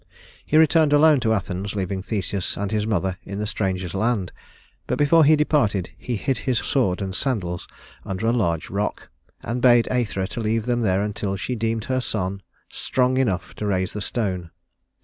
He 0.43 0.57
returned 0.57 0.93
alone 0.93 1.19
to 1.19 1.31
Athens, 1.31 1.75
leaving 1.75 2.01
Theseus 2.01 2.57
and 2.57 2.71
his 2.71 2.87
mother 2.87 3.19
in 3.23 3.37
the 3.37 3.45
stranger's 3.45 3.93
land; 3.93 4.31
but 4.87 4.97
before 4.97 5.23
he 5.23 5.35
departed 5.35 5.91
he 5.95 6.15
hid 6.15 6.39
his 6.49 6.57
sword 6.57 7.03
and 7.03 7.13
sandals 7.13 7.67
under 8.03 8.25
a 8.25 8.33
large 8.33 8.71
rock, 8.71 9.11
and 9.43 9.61
bade 9.61 9.85
Æthra 9.91 10.37
leave 10.41 10.65
them 10.65 10.81
there 10.81 11.03
until 11.03 11.35
she 11.35 11.53
deemed 11.53 11.83
her 11.83 12.01
son 12.01 12.41
strong 12.71 13.17
enough 13.17 13.53
to 13.57 13.67
raise 13.67 13.93
the 13.93 14.01
stone. 14.01 14.49